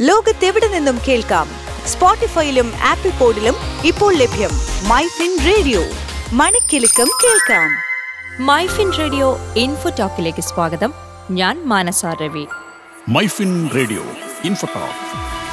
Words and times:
ലോകത്തെവിടെ 0.00 0.68
നിന്നും 0.68 0.98
കേൾക്കാം? 1.08 1.48
സ്പോട്ടിഫൈയിലും 1.86 2.72
ആപ്പിൾ 2.84 3.10
പോഡിലും 3.10 3.54
ഇപ്പോൾ 3.84 4.14
ലഭ്യം 4.14 4.50
മൈ 4.88 5.06
ഫിൻ 5.06 5.38
റേഡിയോ. 5.46 5.82
മണിക്കെലക്കം 6.32 7.10
കേൾക്കാം. 7.24 7.70
മൈഫിൻ 8.46 8.92
റേഡിയോ 8.98 9.38
ഇൻഫോ 9.56 9.90
ടോക്കിലേക്ക് 9.98 10.40
സ്വാഗതം. 10.40 10.94
ഞാൻ 11.30 11.64
Manasa 11.64 12.06
Ravi. 12.06 12.46
MyFin 13.08 13.70
radio 13.74 14.02
info talk. 14.44 15.47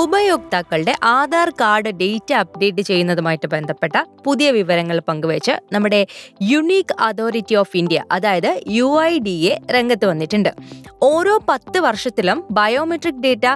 ഉപയോക്താക്കളുടെ 0.00 0.92
ആധാർ 1.16 1.48
കാർഡ് 1.60 1.90
ഡേറ്റ 2.00 2.30
അപ്ഡേറ്റ് 2.40 2.82
ചെയ്യുന്നതുമായിട്ട് 2.88 3.48
ബന്ധപ്പെട്ട 3.54 3.96
പുതിയ 4.26 4.48
വിവരങ്ങൾ 4.56 4.96
പങ്കുവച്ച് 5.08 5.54
നമ്മുടെ 5.74 6.00
യുണീക്ക് 6.50 6.94
അതോറിറ്റി 7.08 7.54
ഓഫ് 7.62 7.76
ഇന്ത്യ 7.80 7.98
അതായത് 8.16 8.48
യു 8.76 8.88
ഐ 9.08 9.12
ഡി 9.26 9.34
എ 9.52 9.54
രംഗത്ത് 9.76 10.06
വന്നിട്ടുണ്ട്. 10.10 10.50
ഓരോ 11.10 11.34
പത്ത് 11.50 11.78
വർഷത്തിലും 11.86 12.40
ബയോമെട്രിക് 12.58 13.22
ഡേറ്റ 13.26 13.46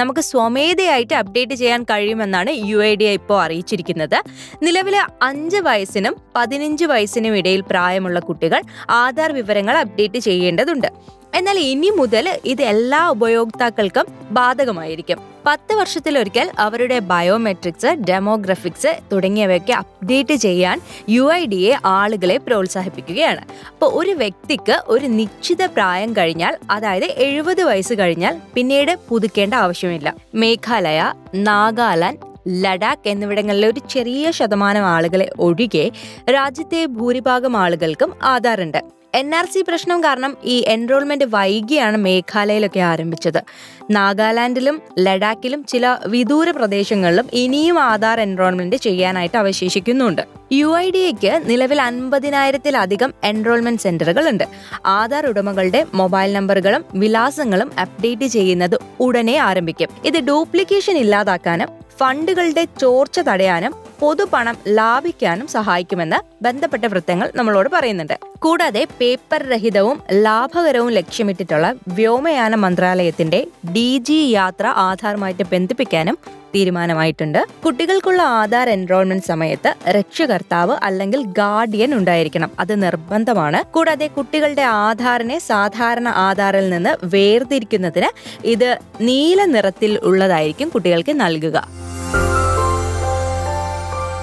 നമുക്ക് 0.00 0.24
സ്വമേധയായിട്ട് 0.30 1.14
അപ്ഡേറ്റ് 1.22 1.56
ചെയ്യാൻ 1.62 1.82
കഴിയുമെന്നാണ് 1.92 2.52
യു 2.70 2.80
ഐ 2.90 2.92
ഡി 3.02 3.08
എ 3.10 3.14
ഇപ്പോൾ 3.20 3.40
അറിയിച്ചിരിക്കുന്നത്. 3.46 4.18
നിലവിലെ 4.66 5.02
അഞ്ച് 5.30 5.60
വയസ്സിനും 5.68 6.16
പതിനഞ്ച് 6.36 6.86
വയസ്സിനും 6.94 7.36
ഇടയിൽ 7.42 7.64
പ്രായമുള്ള 7.72 8.20
കുട്ടികൾ 8.30 8.62
ആധാർ 9.02 9.32
വിവരങ്ങൾ 9.40 9.76
അപ്ഡേറ്റ് 9.84 10.20
ചെയ്യേണ്ടതുണ്ട്. 10.28 10.90
എന്നാൽ 11.34 11.58
ഇനി 11.58 11.90
മുതൽ 11.90 12.40
ഇത് 12.44 12.62
എല്ലാ 12.62 13.08
ഉപയോക്താക്കൾക്കും 13.08 14.06
ബാധകമായിരിക്കും. 14.30 15.18
പത്ത് 15.46 15.74
വർഷത്തിലൊരിക്കൽ 15.74 16.50
അവരുടെ 16.58 16.98
ബയോമെട്രിക്സ് 16.98 17.86
ഡെമോഗ്രഫിക്സ് 17.86 19.00
തുടങ്ങിയവയൊക്കെ 19.12 19.72
അപ്ഡേറ്റ് 19.72 20.34
ചെയ്യാൻ 20.34 20.80
യു 21.08 21.32
ഐ 21.32 21.46
ഡി 21.46 21.56
എ 21.56 21.78
ആളുകളെ 21.84 22.36
പ്രോത്സാഹിപ്പിക്കുകയാണ്. 22.36 23.40
അപ്പോൾ 23.68 23.90
ഒരു 23.94 24.10
വ്യക്തിക്ക് 24.10 24.82
ഒരു 24.86 25.06
നിശ്ചിത 25.06 25.66
പ്രായം 25.66 26.16
കഴിഞ്ഞാൽ 26.16 26.56
അതായത് 26.70 27.04
എഴുപത് 27.04 27.62
വയസ്സ് 27.62 27.94
കഴിഞ്ഞാൽ 27.94 28.36
പിന്നീട് 28.54 28.98
പുതുക്കേണ്ട 29.08 29.54
ആവശ്യമില്ല. 29.54 30.14
മേഘാലയ 30.34 31.12
നാഗാലാൻഡ് 31.34 32.33
ലഡാക്ക് 32.48 33.08
എന്നിവിടങ്ങളിലെ 33.08 33.68
ഒരു 33.68 33.80
ചെറിയ 33.90 34.30
ശതമാനം 34.30 34.86
ആളുകളെ 34.86 35.30
ഒഴികെ 35.38 35.90
രാജ്യത്തെ 36.30 36.86
ഭൂരിഭാഗം 36.86 37.56
ആളുകൾക്കും 37.56 38.14
ആധാറുണ്ട്. 38.22 38.82
എൻ 39.14 39.34
ആർ 39.34 39.46
സി 39.46 39.64
പ്രശ്നം 39.68 40.04
കാരണം 40.04 40.36
ഈ 40.44 40.64
എൻറോൾമെന്റ് 40.68 41.24
വൈകിയാണ് 41.24 41.96
മേഘാലയയിലൊക്കെ 41.96 42.80
ആരംഭിച്ചത്. 42.80 43.44
നാഗാലാൻഡിലും 43.90 44.82
ലഡാക്കിലും 44.98 45.64
ചില 45.64 45.98
വിദൂര 46.06 46.50
പ്രദേശങ്ങളിലും 46.50 47.28
ഇനിയും 47.32 47.78
ആധാർ 47.78 48.20
എൻറോൾമെന്റ് 48.20 48.76
ചെയ്യാനായിട്ട് 48.76 49.36
അവശേഷിക്കുന്നുണ്ട്. 49.36 50.22
യു 50.52 50.76
ഐ 50.76 50.90
ഡി 50.90 50.98
എക്ക് 50.98 51.42
നിലവിൽ 51.44 51.80
അൻപതിനായിരത്തിലധികം 51.80 53.14
എൻറോൾമെന്റ് 53.24 53.80
സെന്ററുകൾ 53.80 54.28
ഉണ്ട് 54.28 54.44
ആധാർ 54.86 55.26
ഉടമകളുടെ 55.26 55.86
മൊബൈൽ 55.94 56.32
നമ്പറുകളും 56.32 56.84
വിലാസങ്ങളും 56.94 57.72
അപ്ഡേറ്റ് 57.80 58.24
ചെയ്യുന്നത് 58.24 58.78
ഉടനെ 59.00 59.36
ആരംഭിക്കും. 59.36 59.88
ഇത് 60.04 60.18
ഡ്യൂപ്ലിക്കേഷൻ 60.18 60.98
ഇല്ലാതാക്കാനും 60.98 61.83
ഫണ്ടുകളുടെ 62.00 62.64
ചോർച്ച 62.80 63.20
തടയാനും 63.20 63.74
പൊതുപണം 64.04 64.56
ലാഭിക്കാനും 64.68 65.46
സഹായിക്കുമെന്ന് 65.46 66.44
ബന്ധപ്പെട്ട 66.44 66.84
വൃത്തങ്ങൾ 66.84 67.30
നമ്മളോട് 67.34 67.68
പറയുന്നുണ്ട്. 67.72 68.18
കൂടാതെ 68.38 68.86
പേപ്പർ 69.00 69.42
രഹിതവും 69.42 70.02
ലാഭകരവും 70.12 70.90
ലക്ഷ്യമിട്ടിട്ടുള്ള 70.90 71.74
വ്യോമയാന 71.88 72.54
മന്ത്രാലയത്തിന്റെ 72.54 73.46
ഡി 73.72 73.98
ജി 73.98 74.30
യാത്ര 74.30 74.66
ആധാറുമായിട്ട് 74.66 75.42
ബന്ധിപ്പിക്കാനും 75.52 76.18
തീരുമാനമായിട്ടുണ്ട്. 76.54 77.46
കുട്ടികൾക്കുള്ള 77.66 78.22
ആധാർ 78.22 78.70
എൻറോൾമെന്റ് 78.70 79.24
സമയത്ത് 79.24 79.74
രക്ഷകർത്താവ് 79.88 80.76
അല്ലെങ്കിൽ 80.82 81.22
ഗാർഡിയൻ 81.22 81.94
ഉണ്ടായിരിക്കണം. 81.94 82.50
അത് 82.58 82.82
നിർബന്ധമാണ്. 82.82 83.72
കൂടാതെ 83.72 84.06
കുട്ടികളുടെ 84.06 84.62
ആധാറിനെ 84.62 85.38
സാധാരണ 85.38 86.08
ആധാറിൽ 86.08 86.70
നിന്ന് 86.70 87.06
വേർതിരിക്കുന്നതിന് 87.06 88.10
ഇത് 88.46 88.78
നീല 89.00 89.44
നിറത്തിൽ 89.44 89.98
ഉള്ളതായിരിക്കും 90.02 90.68
കുട്ടികൾക്ക് 90.68 91.20
നൽകുക. 91.20 91.68